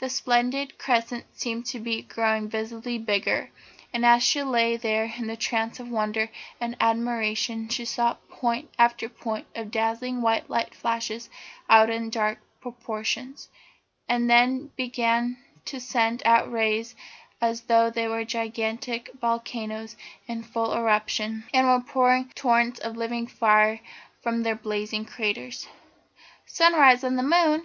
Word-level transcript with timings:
The 0.00 0.08
splendid 0.10 0.78
crescent 0.78 1.26
seemed 1.38 1.64
to 1.66 1.78
be 1.78 2.02
growing 2.02 2.48
visibly 2.48 2.98
bigger, 2.98 3.52
and 3.92 4.04
as 4.04 4.20
she 4.24 4.42
lay 4.42 4.76
there 4.76 5.12
in 5.16 5.30
a 5.30 5.36
trance 5.36 5.78
of 5.78 5.88
wonder 5.88 6.28
and 6.60 6.76
admiration 6.80 7.68
she 7.68 7.84
saw 7.84 8.14
point 8.28 8.68
after 8.80 9.08
point 9.08 9.46
of 9.54 9.70
dazzling 9.70 10.22
white 10.22 10.50
light 10.50 10.74
flash 10.74 11.12
out 11.68 11.88
in 11.88 12.06
the 12.06 12.10
dark 12.10 12.40
portions, 12.82 13.48
and 14.08 14.28
then 14.28 14.72
begin 14.74 15.36
to 15.66 15.78
send 15.78 16.24
out 16.26 16.50
rays 16.50 16.96
as 17.40 17.60
though 17.60 17.90
they 17.90 18.08
were 18.08 18.24
gigantic 18.24 19.10
volcanoes 19.20 19.94
in 20.26 20.42
full 20.42 20.74
eruption, 20.74 21.44
and 21.54 21.68
were 21.68 21.80
pouring 21.80 22.28
torrents 22.34 22.80
of 22.80 22.96
living 22.96 23.28
fire 23.28 23.78
from 24.20 24.42
their 24.42 24.56
blazing 24.56 25.04
craters. 25.04 25.68
"Sunrise 26.44 27.04
on 27.04 27.14
the 27.14 27.22
Moon!" 27.22 27.58